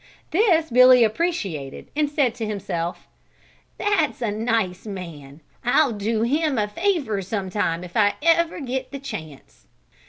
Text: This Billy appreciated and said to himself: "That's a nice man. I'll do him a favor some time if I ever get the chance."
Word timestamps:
This 0.31 0.71
Billy 0.71 1.03
appreciated 1.03 1.91
and 1.95 2.09
said 2.09 2.33
to 2.33 2.45
himself: 2.47 3.07
"That's 3.77 4.19
a 4.23 4.31
nice 4.31 4.87
man. 4.87 5.41
I'll 5.63 5.91
do 5.91 6.23
him 6.23 6.57
a 6.57 6.67
favor 6.67 7.21
some 7.21 7.51
time 7.51 7.83
if 7.83 7.95
I 7.95 8.15
ever 8.23 8.59
get 8.61 8.91
the 8.91 8.97
chance." 8.97 9.67